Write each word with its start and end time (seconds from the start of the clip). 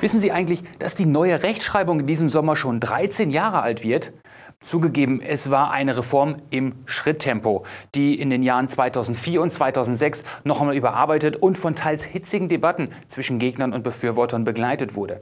Wissen 0.00 0.18
Sie 0.18 0.32
eigentlich, 0.32 0.62
dass 0.78 0.94
die 0.94 1.04
neue 1.04 1.42
Rechtschreibung 1.42 2.00
in 2.00 2.06
diesem 2.06 2.30
Sommer 2.30 2.56
schon 2.56 2.80
13 2.80 3.30
Jahre 3.30 3.60
alt 3.60 3.84
wird? 3.84 4.14
Zugegeben, 4.62 5.20
es 5.20 5.50
war 5.50 5.70
eine 5.72 5.96
Reform 5.96 6.36
im 6.48 6.74
Schritttempo, 6.86 7.64
die 7.94 8.18
in 8.18 8.30
den 8.30 8.42
Jahren 8.42 8.66
2004 8.66 9.42
und 9.42 9.50
2006 9.52 10.24
noch 10.44 10.60
einmal 10.60 10.76
überarbeitet 10.76 11.36
und 11.36 11.58
von 11.58 11.74
teils 11.74 12.04
hitzigen 12.04 12.48
Debatten 12.48 12.88
zwischen 13.08 13.38
Gegnern 13.38 13.74
und 13.74 13.82
Befürwortern 13.82 14.44
begleitet 14.44 14.94
wurde. 14.96 15.20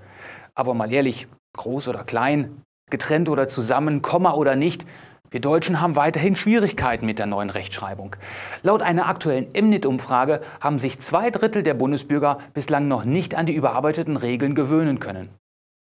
Aber 0.55 0.75
mal 0.75 0.93
ehrlich, 0.93 1.27
groß 1.57 1.89
oder 1.89 2.05
klein, 2.05 2.63
getrennt 2.91 3.29
oder 3.29 3.49
zusammen, 3.49 4.03
Komma 4.03 4.33
oder 4.35 4.57
nicht, 4.57 4.87
wir 5.31 5.41
Deutschen 5.41 5.83
haben 5.83 5.95
weiterhin 5.95 6.37
Schwierigkeiten 6.37 7.05
mit 7.05 7.19
der 7.19 7.27
neuen 7.27 7.51
Rechtschreibung. 7.51 8.17
Laut 8.63 8.81
einer 8.81 9.09
aktuellen 9.09 9.49
MNIT-Umfrage 9.53 10.41
haben 10.59 10.79
sich 10.79 11.01
zwei 11.01 11.31
Drittel 11.31 11.63
der 11.63 11.75
Bundesbürger 11.75 12.39
bislang 12.55 12.89
noch 12.89 13.05
nicht 13.05 13.35
an 13.35 13.45
die 13.45 13.55
überarbeiteten 13.55 14.17
Regeln 14.17 14.55
gewöhnen 14.55 15.01
können. 15.01 15.29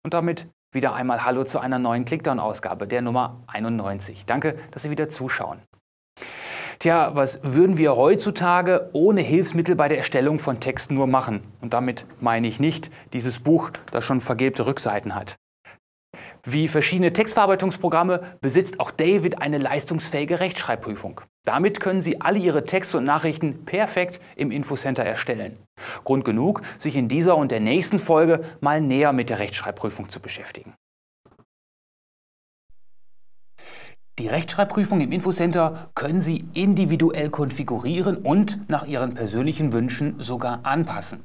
Und 0.05 0.15
damit 0.15 0.47
wieder 0.70 0.95
einmal 0.95 1.25
Hallo 1.25 1.42
zu 1.42 1.59
einer 1.59 1.80
neuen 1.80 2.05
Clickdown-Ausgabe, 2.05 2.87
der 2.87 3.03
Nummer 3.03 3.42
91. 3.48 4.27
Danke, 4.27 4.56
dass 4.70 4.83
Sie 4.83 4.91
wieder 4.91 5.09
zuschauen. 5.09 5.59
Tja, 6.78 7.14
was 7.14 7.41
würden 7.42 7.78
wir 7.78 7.97
heutzutage 7.97 8.91
ohne 8.92 9.20
Hilfsmittel 9.20 9.75
bei 9.75 9.89
der 9.89 9.98
Erstellung 9.98 10.39
von 10.39 10.61
Texten 10.61 10.95
nur 10.95 11.06
machen? 11.06 11.42
Und 11.61 11.73
damit 11.75 12.06
meine 12.20 12.47
ich 12.47 12.61
nicht 12.61 12.91
dieses 13.12 13.41
Buch, 13.41 13.70
das 13.91 14.05
schon 14.05 14.20
vergilbte 14.20 14.66
Rückseiten 14.66 15.14
hat. 15.14 15.37
Wie 16.45 16.66
verschiedene 16.66 17.12
Textverarbeitungsprogramme 17.12 18.37
besitzt 18.41 18.80
auch 18.80 18.91
David 18.91 19.41
eine 19.41 19.59
leistungsfähige 19.59 20.41
Rechtschreibprüfung. 20.41 21.20
Damit 21.44 21.78
können 21.78 22.03
Sie 22.03 22.20
alle 22.20 22.41
Ihre 22.41 22.64
Texte 22.64 22.98
und 22.98 23.05
Nachrichten 23.05 23.64
perfekt 23.64 24.20
im 24.34 24.50
Infocenter 24.50 25.05
erstellen. 25.05 25.61
Grund 26.02 26.25
genug, 26.25 26.62
sich 26.78 26.97
in 26.97 27.06
dieser 27.06 27.36
und 27.36 27.52
der 27.52 27.61
nächsten 27.61 28.00
Folge 28.00 28.44
mal 28.61 28.80
näher 28.80 29.12
mit 29.12 29.30
der 29.30 29.39
Rechtschreibprüfung 29.39 30.08
zu 30.08 30.19
beschäftigen. 30.19 30.75
Die 34.19 34.27
Rechtschreibprüfung 34.27 35.00
im 35.00 35.12
Infocenter 35.12 35.91
können 35.95 36.20
Sie 36.20 36.45
individuell 36.55 37.30
konfigurieren 37.30 38.17
und 38.17 38.69
nach 38.69 38.84
Ihren 38.84 39.14
persönlichen 39.14 39.72
Wünschen 39.72 40.20
sogar 40.20 40.67
anpassen. 40.67 41.24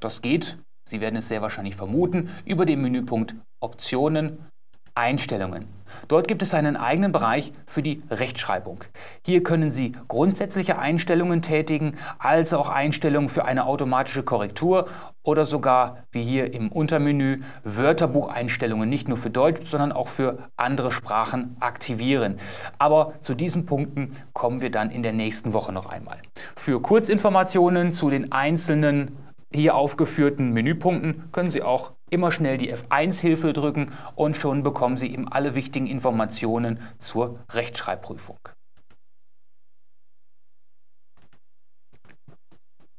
Das 0.00 0.22
geht 0.22 0.58
Sie 0.90 1.00
werden 1.00 1.14
es 1.16 1.28
sehr 1.28 1.40
wahrscheinlich 1.40 1.76
vermuten, 1.76 2.30
über 2.44 2.64
den 2.66 2.82
Menüpunkt 2.82 3.36
Optionen, 3.60 4.50
Einstellungen. 4.94 5.66
Dort 6.08 6.28
gibt 6.28 6.42
es 6.42 6.54
einen 6.54 6.76
eigenen 6.76 7.12
Bereich 7.12 7.52
für 7.66 7.82
die 7.82 8.02
Rechtschreibung. 8.10 8.84
Hier 9.24 9.42
können 9.42 9.70
Sie 9.70 9.92
grundsätzliche 10.08 10.78
Einstellungen 10.78 11.42
tätigen, 11.42 11.96
als 12.18 12.52
auch 12.52 12.68
Einstellungen 12.68 13.28
für 13.28 13.44
eine 13.44 13.66
automatische 13.66 14.22
Korrektur 14.22 14.88
oder 15.22 15.44
sogar, 15.44 16.04
wie 16.12 16.22
hier 16.22 16.52
im 16.54 16.70
Untermenü, 16.70 17.42
Wörterbucheinstellungen 17.64 18.88
nicht 18.88 19.08
nur 19.08 19.16
für 19.16 19.30
Deutsch, 19.30 19.66
sondern 19.66 19.92
auch 19.92 20.08
für 20.08 20.38
andere 20.56 20.92
Sprachen 20.92 21.56
aktivieren. 21.60 22.38
Aber 22.78 23.14
zu 23.20 23.34
diesen 23.34 23.64
Punkten 23.64 24.12
kommen 24.32 24.60
wir 24.60 24.70
dann 24.70 24.90
in 24.90 25.02
der 25.02 25.12
nächsten 25.12 25.52
Woche 25.52 25.72
noch 25.72 25.86
einmal. 25.86 26.18
Für 26.56 26.80
Kurzinformationen 26.80 27.92
zu 27.92 28.10
den 28.10 28.32
einzelnen 28.32 29.16
hier 29.52 29.74
aufgeführten 29.74 30.52
Menüpunkten 30.52 31.24
können 31.32 31.50
Sie 31.50 31.62
auch 31.62 31.92
immer 32.10 32.30
schnell 32.30 32.58
die 32.58 32.74
F1-Hilfe 32.74 33.52
drücken 33.52 33.92
und 34.14 34.36
schon 34.36 34.62
bekommen 34.62 34.96
Sie 34.96 35.12
eben 35.12 35.28
alle 35.28 35.54
wichtigen 35.54 35.86
Informationen 35.86 36.78
zur 36.98 37.38
Rechtschreibprüfung. 37.50 38.38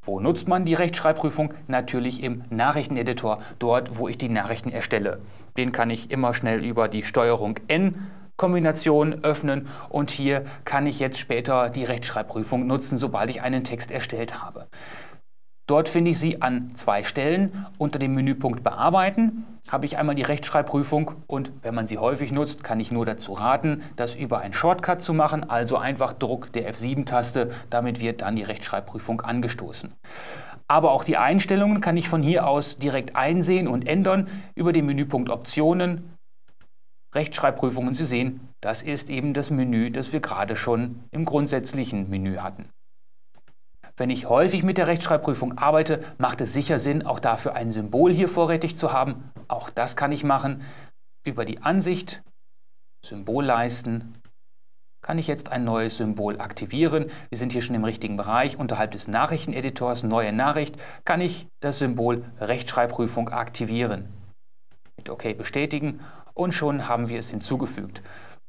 Wo 0.04 0.20
nutzt 0.20 0.48
man 0.48 0.66
die 0.66 0.74
Rechtschreibprüfung? 0.74 1.54
Natürlich 1.68 2.24
im 2.24 2.44
Nachrichteneditor, 2.50 3.40
dort 3.60 4.00
wo 4.00 4.08
ich 4.08 4.18
die 4.18 4.30
Nachrichten 4.30 4.72
erstelle. 4.72 5.22
Den 5.58 5.72
kann 5.72 5.92
ich 5.92 6.10
immer 6.10 6.34
schnell 6.34 6.66
über 6.66 6.88
die 6.88 7.04
Steuerung 7.04 7.60
N 7.68 8.08
Kombination 8.36 9.24
öffnen 9.24 9.68
und 9.90 10.10
hier 10.10 10.46
kann 10.66 10.88
ich 10.88 11.00
jetzt 11.00 11.20
später 11.20 11.70
die 11.70 11.84
Rechtschreibprüfung 11.84 12.66
nutzen, 12.66 12.98
sobald 12.98 13.30
ich 13.30 13.44
einen 13.44 13.64
Text 13.64 13.92
erstellt 13.92 14.42
habe. 14.42 14.68
Dort 15.72 15.88
finde 15.88 16.12
ich 16.12 16.20
sie 16.20 16.42
an 16.42 16.76
zwei 16.76 17.06
Stellen. 17.06 17.66
Unter 17.78 17.98
dem 17.98 18.12
Menüpunkt 18.12 18.62
Bearbeiten 18.62 19.46
habe 19.70 19.86
ich 19.86 19.98
einmal 19.98 20.16
die 20.16 20.22
Rechtschreibprüfung 20.22 21.12
und 21.28 21.54
wenn 21.62 21.74
man 21.74 21.88
sie 21.88 21.98
häufig 21.98 22.34
nutzt, 22.34 22.62
kann 22.62 22.82
ich 22.82 22.92
nur 22.92 23.06
dazu 23.06 23.32
raten, 23.32 23.82
das 23.96 24.14
über 24.18 24.40
einen 24.40 24.54
Shortcut 24.54 25.02
zu 25.02 25.14
machen, 25.14 25.50
also 25.50 25.78
einfach 25.78 26.12
Druck 26.12 26.52
der 26.52 26.70
F7-Taste. 26.74 27.52
Damit 27.70 28.02
wird 28.02 28.22
dann 28.22 28.36
die 28.36 28.44
Rechtschreibprüfung 28.44 29.22
angestoßen. 29.22 29.94
Aber 30.68 30.92
auch 30.92 31.06
die 31.06 31.16
Einstellungen 31.16 31.80
kann 31.80 31.96
ich 31.96 32.10
von 32.10 32.22
hier 32.22 32.48
aus 32.48 32.78
direkt 32.78 33.16
einsehen 33.16 33.70
und 33.70 33.88
ändern 33.88 34.28
über 34.56 34.74
den 34.74 34.86
Menüpunkt 34.86 35.30
Optionen, 35.30 36.04
Rechtschreibprüfungen. 37.16 37.96
Sie 37.96 38.04
sehen, 38.04 38.42
das 38.60 38.84
ist 38.84 39.10
eben 39.10 39.34
das 39.34 39.52
Menü, 39.52 39.90
das 39.90 40.12
wir 40.12 40.20
gerade 40.20 40.58
schon 40.58 41.06
im 41.12 41.24
grundsätzlichen 41.24 42.10
Menü 42.10 42.40
hatten. 42.40 42.66
Wenn 43.98 44.10
ich 44.10 44.30
häufig 44.30 44.64
mit 44.64 44.78
der 44.78 44.88
Rechtschreibprüfung 44.88 45.58
arbeite, 45.58 46.04
macht 46.18 46.42
es 46.42 46.54
sicher 46.54 46.80
Sinn, 46.80 47.06
auch 47.06 47.20
dafür 47.20 47.56
ein 47.56 47.72
Symbol 47.72 48.14
hier 48.14 48.30
vorrätig 48.30 48.78
zu 48.78 48.94
haben. 48.94 49.32
Auch 49.48 49.70
das 49.70 49.96
kann 49.96 50.12
ich 50.12 50.24
machen. 50.24 50.64
Über 51.26 51.46
die 51.46 51.62
Ansicht, 51.62 52.24
Symbolleisten, 53.06 54.14
kann 55.02 55.18
ich 55.18 55.28
jetzt 55.28 55.52
ein 55.52 55.64
neues 55.64 55.98
Symbol 55.98 56.40
aktivieren. 56.40 57.08
Wir 57.30 57.38
sind 57.38 57.52
hier 57.52 57.62
schon 57.62 57.76
im 57.76 57.84
richtigen 57.84 58.18
Bereich. 58.18 58.58
Unterhalb 58.58 58.92
des 58.92 59.08
Nachrichteneditors 59.08 60.04
Neue 60.04 60.32
Nachricht 60.32 60.76
kann 61.06 61.22
ich 61.22 61.48
das 61.60 61.80
Symbol 61.80 62.24
Rechtschreibprüfung 62.40 63.30
aktivieren. 63.30 64.10
Mit 64.98 65.10
OK 65.10 65.36
bestätigen 65.36 66.02
und 66.34 66.54
schon 66.54 66.88
haben 66.88 67.10
wir 67.10 67.20
es 67.20 67.32
hinzugefügt. 67.32 68.04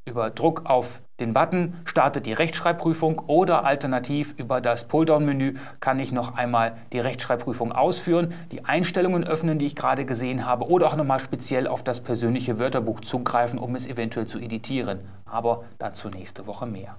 Über 0.05 0.31
Druck 0.31 0.63
auf 0.65 1.01
den 1.21 1.33
Button 1.33 1.75
startet 1.85 2.27
die 2.27 2.33
Rechtschreibprüfung 2.33 3.21
oder 3.29 3.65
alternativ 3.65 4.35
über 4.37 4.61
das 4.61 4.89
Pulldown-Menü 4.89 5.55
kann 5.79 6.01
ich 6.01 6.11
noch 6.11 6.35
einmal 6.35 6.77
die 6.93 6.99
Rechtschreibprüfung 6.99 7.71
ausführen, 7.71 8.35
die 8.51 8.65
Einstellungen 8.65 9.23
öffnen, 9.23 9.61
die 9.61 9.67
ich 9.67 9.77
gerade 9.77 10.05
gesehen 10.05 10.45
habe 10.45 10.67
oder 10.69 10.89
auch 10.89 10.97
nochmal 10.97 11.21
speziell 11.21 11.69
auf 11.69 11.85
das 11.85 12.01
persönliche 12.01 12.59
Wörterbuch 12.59 13.01
zugreifen, 13.01 13.61
um 13.61 13.77
es 13.77 13.87
eventuell 13.87 14.27
zu 14.27 14.41
editieren. 14.41 15.09
Aber 15.25 15.63
dazu 15.79 16.09
nächste 16.09 16.49
Woche 16.49 16.67
mehr. 16.67 16.97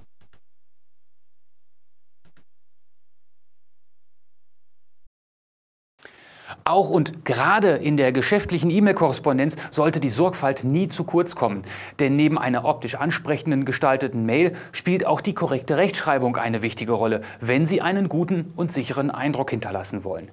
Auch 6.66 6.90
und 6.90 7.26
gerade 7.26 7.72
in 7.72 7.98
der 7.98 8.12
geschäftlichen 8.12 8.70
E-Mail-Korrespondenz 8.70 9.56
sollte 9.72 10.00
die 10.00 10.10
Sorgfalt 10.10 10.64
nie 10.64 10.88
zu 10.88 11.04
kurz 11.04 11.36
kommen. 11.36 11.64
Denn 12.00 12.16
neben 12.16 12.38
einer 12.38 12.66
optisch 12.66 12.96
ansprechenden 12.96 13.66
gestalteten 13.66 14.26
Mail 14.26 14.56
spielt 14.72 15.06
auch 15.06 15.22
die 15.22 15.34
korrekte 15.34 15.78
Rechtschreibung 15.78 16.38
eine 16.38 16.62
wichtige 16.62 16.94
Rolle, 16.94 17.22
wenn 17.42 17.66
Sie 17.66 17.82
einen 17.82 18.08
guten 18.08 18.54
und 18.56 18.72
sicheren 18.72 19.12
Eindruck 19.12 19.50
hinterlassen 19.50 20.04
wollen. 20.04 20.32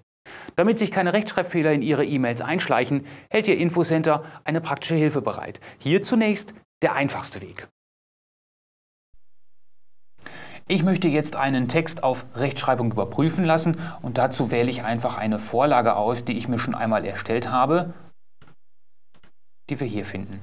Damit 0.57 0.79
sich 0.79 0.91
keine 0.91 1.13
Rechtschreibfehler 1.13 1.73
in 1.73 1.83
Ihre 1.83 2.05
E-Mails 2.05 2.41
einschleichen, 2.41 3.07
hält 3.31 3.49
Ihr 3.49 3.57
Infocenter 3.57 4.25
eine 4.45 4.61
praktische 4.61 4.97
Hilfe 4.97 5.23
bereit. 5.23 5.59
Hier 5.81 6.03
zunächst 6.03 6.55
der 6.83 6.95
einfachste 6.95 7.41
Weg. 7.41 7.69
Ich 10.71 10.85
möchte 10.85 11.09
jetzt 11.09 11.35
einen 11.35 11.67
Text 11.67 12.05
auf 12.05 12.25
Rechtschreibung 12.37 12.93
überprüfen 12.93 13.45
lassen 13.45 13.77
und 14.03 14.19
dazu 14.19 14.53
wähle 14.53 14.71
ich 14.71 14.85
einfach 14.85 15.19
eine 15.19 15.41
Vorlage 15.41 15.97
aus, 15.97 16.25
die 16.25 16.39
ich 16.39 16.47
mir 16.47 16.61
schon 16.61 16.77
einmal 16.77 17.05
erstellt 17.05 17.51
habe, 17.51 17.93
die 19.69 19.81
wir 19.81 19.89
hier 19.89 20.05
finden. 20.05 20.41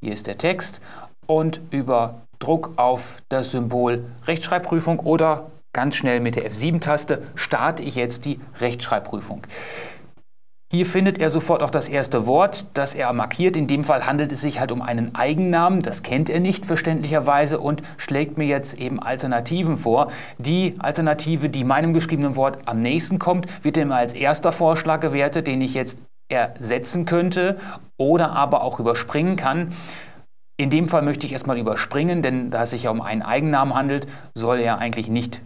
Hier 0.00 0.12
ist 0.12 0.28
der 0.28 0.38
Text 0.38 0.80
und 1.26 1.60
über 1.72 2.22
Druck 2.38 2.74
auf 2.76 3.20
das 3.28 3.50
Symbol 3.50 4.04
Rechtschreibprüfung 4.28 5.00
oder 5.00 5.50
ganz 5.72 5.96
schnell 5.96 6.20
mit 6.20 6.36
der 6.36 6.48
F7-Taste 6.48 7.26
starte 7.34 7.82
ich 7.82 7.96
jetzt 7.96 8.24
die 8.24 8.38
Rechtschreibprüfung. 8.60 9.44
Hier 10.74 10.86
findet 10.86 11.20
er 11.20 11.28
sofort 11.28 11.62
auch 11.62 11.68
das 11.68 11.90
erste 11.90 12.26
Wort, 12.26 12.64
das 12.72 12.94
er 12.94 13.12
markiert. 13.12 13.58
In 13.58 13.66
dem 13.66 13.84
Fall 13.84 14.06
handelt 14.06 14.32
es 14.32 14.40
sich 14.40 14.58
halt 14.58 14.72
um 14.72 14.80
einen 14.80 15.14
Eigennamen. 15.14 15.80
Das 15.80 16.02
kennt 16.02 16.30
er 16.30 16.40
nicht 16.40 16.64
verständlicherweise 16.64 17.60
und 17.60 17.82
schlägt 17.98 18.38
mir 18.38 18.46
jetzt 18.46 18.78
eben 18.78 18.98
Alternativen 18.98 19.76
vor. 19.76 20.10
Die 20.38 20.76
Alternative, 20.78 21.50
die 21.50 21.64
meinem 21.64 21.92
geschriebenen 21.92 22.36
Wort 22.36 22.60
am 22.64 22.80
nächsten 22.80 23.18
kommt, 23.18 23.62
wird 23.62 23.76
ihm 23.76 23.92
als 23.92 24.14
erster 24.14 24.50
Vorschlag 24.50 25.00
gewertet, 25.00 25.46
den 25.46 25.60
ich 25.60 25.74
jetzt 25.74 25.98
ersetzen 26.30 27.04
könnte 27.04 27.58
oder 27.98 28.32
aber 28.32 28.62
auch 28.62 28.80
überspringen 28.80 29.36
kann. 29.36 29.74
In 30.56 30.70
dem 30.70 30.88
Fall 30.88 31.02
möchte 31.02 31.26
ich 31.26 31.32
erstmal 31.34 31.58
überspringen, 31.58 32.22
denn 32.22 32.50
da 32.50 32.62
es 32.62 32.70
sich 32.70 32.84
ja 32.84 32.90
um 32.90 33.02
einen 33.02 33.20
Eigennamen 33.20 33.74
handelt, 33.74 34.06
soll 34.34 34.58
er 34.58 34.78
eigentlich 34.78 35.08
nicht 35.08 35.42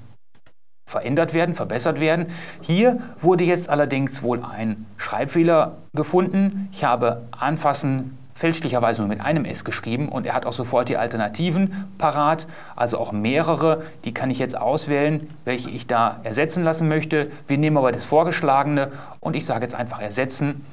verändert 0.86 1.34
werden, 1.34 1.54
verbessert 1.54 2.00
werden. 2.00 2.26
Hier 2.60 2.98
wurde 3.18 3.44
jetzt 3.44 3.68
allerdings 3.68 4.22
wohl 4.22 4.42
ein 4.44 4.86
Schreibfehler 4.96 5.78
gefunden. 5.94 6.68
Ich 6.72 6.84
habe 6.84 7.22
anfassen 7.32 8.16
fälschlicherweise 8.34 9.00
nur 9.00 9.08
mit 9.08 9.20
einem 9.20 9.44
S 9.44 9.64
geschrieben 9.64 10.08
und 10.08 10.26
er 10.26 10.34
hat 10.34 10.46
auch 10.46 10.52
sofort 10.52 10.88
die 10.88 10.96
Alternativen 10.96 11.88
parat, 11.98 12.46
also 12.76 12.98
auch 12.98 13.10
mehrere. 13.10 13.82
Die 14.04 14.12
kann 14.14 14.30
ich 14.30 14.38
jetzt 14.38 14.56
auswählen, 14.56 15.26
welche 15.44 15.70
ich 15.70 15.86
da 15.86 16.20
ersetzen 16.22 16.62
lassen 16.62 16.86
möchte. 16.86 17.30
Wir 17.48 17.58
nehmen 17.58 17.78
aber 17.78 17.92
das 17.92 18.04
vorgeschlagene 18.04 18.92
und 19.20 19.34
ich 19.34 19.46
sage 19.46 19.62
jetzt 19.62 19.74
einfach 19.74 20.00
ersetzen 20.00 20.64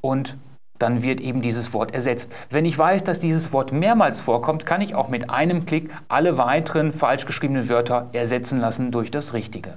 und 0.00 0.36
dann 0.78 1.02
wird 1.02 1.20
eben 1.20 1.42
dieses 1.42 1.72
Wort 1.72 1.94
ersetzt. 1.94 2.34
Wenn 2.50 2.64
ich 2.64 2.76
weiß, 2.76 3.04
dass 3.04 3.18
dieses 3.18 3.52
Wort 3.52 3.72
mehrmals 3.72 4.20
vorkommt, 4.20 4.66
kann 4.66 4.80
ich 4.80 4.94
auch 4.94 5.08
mit 5.08 5.30
einem 5.30 5.66
Klick 5.66 5.90
alle 6.08 6.38
weiteren 6.38 6.92
falsch 6.92 7.26
geschriebenen 7.26 7.68
Wörter 7.68 8.10
ersetzen 8.12 8.58
lassen 8.58 8.90
durch 8.90 9.10
das 9.10 9.34
Richtige. 9.34 9.74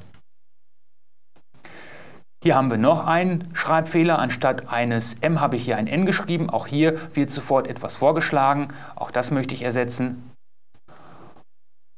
Hier 2.41 2.55
haben 2.55 2.71
wir 2.71 2.77
noch 2.77 3.05
einen 3.05 3.53
Schreibfehler. 3.53 4.17
Anstatt 4.17 4.69
eines 4.69 5.15
M 5.19 5.41
habe 5.41 5.57
ich 5.57 5.65
hier 5.65 5.75
ein 5.75 5.87
N 5.87 6.05
geschrieben. 6.05 6.49
Auch 6.49 6.67
hier 6.67 6.97
wird 7.13 7.31
sofort 7.31 7.67
etwas 7.67 7.97
vorgeschlagen. 7.97 8.69
Auch 8.95 9.11
das 9.11 9.31
möchte 9.31 9.53
ich 9.53 9.63
ersetzen. 9.63 10.31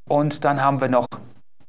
Und 0.10 0.44
dann 0.44 0.62
haben 0.62 0.82
wir 0.82 0.90
noch 0.90 1.06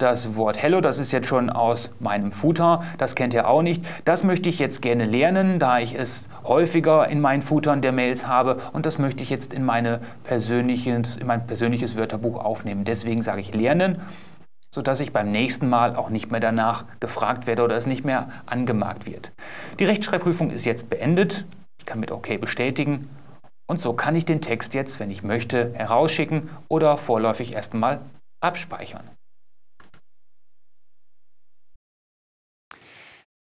das 0.02 0.36
Wort 0.36 0.60
Hello, 0.60 0.80
das 0.80 0.98
ist 0.98 1.12
jetzt 1.12 1.28
schon 1.28 1.48
aus 1.48 1.90
meinem 2.00 2.32
Footer, 2.32 2.82
das 2.98 3.14
kennt 3.14 3.34
ihr 3.34 3.48
auch 3.48 3.62
nicht. 3.62 3.84
Das 4.04 4.24
möchte 4.24 4.48
ich 4.48 4.58
jetzt 4.58 4.82
gerne 4.82 5.04
lernen, 5.04 5.60
da 5.60 5.78
ich 5.78 5.94
es 5.94 6.28
häufiger 6.44 7.08
in 7.08 7.20
meinen 7.20 7.40
Footern 7.40 7.82
der 7.82 7.92
Mails 7.92 8.26
habe 8.26 8.58
und 8.72 8.84
das 8.84 8.98
möchte 8.98 9.22
ich 9.22 9.30
jetzt 9.30 9.54
in, 9.54 9.64
meine 9.64 10.00
persönliches, 10.24 11.16
in 11.16 11.28
mein 11.28 11.46
persönliches 11.46 11.96
Wörterbuch 11.96 12.44
aufnehmen. 12.44 12.84
Deswegen 12.84 13.22
sage 13.22 13.40
ich 13.40 13.54
lernen, 13.54 13.98
sodass 14.74 14.98
ich 14.98 15.12
beim 15.12 15.30
nächsten 15.30 15.68
Mal 15.68 15.94
auch 15.94 16.10
nicht 16.10 16.32
mehr 16.32 16.40
danach 16.40 16.84
gefragt 16.98 17.46
werde 17.46 17.62
oder 17.62 17.76
es 17.76 17.86
nicht 17.86 18.04
mehr 18.04 18.28
angemarkt 18.46 19.06
wird. 19.06 19.32
Die 19.78 19.84
Rechtschreibprüfung 19.84 20.50
ist 20.50 20.64
jetzt 20.64 20.90
beendet. 20.90 21.46
Ich 21.78 21.86
kann 21.86 22.00
mit 22.00 22.10
OK 22.10 22.40
bestätigen. 22.40 23.08
Und 23.68 23.80
so 23.80 23.92
kann 23.92 24.16
ich 24.16 24.24
den 24.24 24.40
Text 24.40 24.74
jetzt, 24.74 24.98
wenn 24.98 25.12
ich 25.12 25.22
möchte, 25.22 25.72
herausschicken 25.74 26.50
oder 26.68 26.96
vorläufig 26.96 27.54
erstmal 27.54 28.00
abspeichern. 28.40 29.04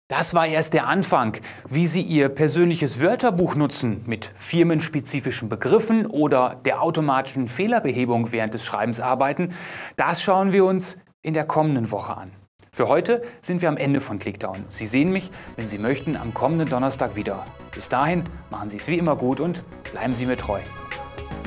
Das 0.09 0.33
war 0.33 0.47
erst 0.47 0.73
der 0.73 0.87
Anfang. 0.87 1.37
Wie 1.69 1.85
Sie 1.85 2.01
Ihr 2.01 2.29
persönliches 2.29 2.99
Wörterbuch 2.99 3.53
nutzen 3.53 4.01
mit 4.07 4.31
firmenspezifischen 4.35 5.49
Begriffen 5.49 6.07
oder 6.07 6.59
der 6.65 6.81
automatischen 6.81 7.47
Fehlerbehebung 7.47 8.31
während 8.31 8.55
des 8.55 8.65
Schreibens 8.65 8.99
arbeiten, 8.99 9.53
das 9.97 10.23
schauen 10.23 10.51
wir 10.51 10.65
uns 10.65 10.97
in 11.21 11.35
der 11.35 11.45
kommenden 11.45 11.91
Woche 11.91 12.17
an. 12.17 12.31
Für 12.71 12.87
heute 12.87 13.21
sind 13.41 13.61
wir 13.61 13.69
am 13.69 13.77
Ende 13.77 14.01
von 14.01 14.17
Clickdown. 14.17 14.65
Sie 14.69 14.87
sehen 14.87 15.11
mich, 15.11 15.29
wenn 15.57 15.69
Sie 15.69 15.77
möchten, 15.77 16.17
am 16.17 16.33
kommenden 16.33 16.67
Donnerstag 16.67 17.15
wieder. 17.15 17.45
Bis 17.75 17.87
dahin 17.87 18.23
machen 18.49 18.71
Sie 18.71 18.77
es 18.77 18.87
wie 18.87 18.97
immer 18.97 19.15
gut 19.15 19.39
und 19.39 19.63
bleiben 19.91 20.15
Sie 20.15 20.25
mir 20.25 20.37
treu. 20.37 20.59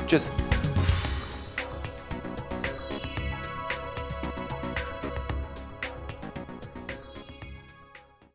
Tschüss. 0.07 0.31